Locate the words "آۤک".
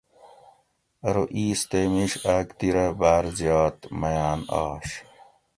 2.35-2.47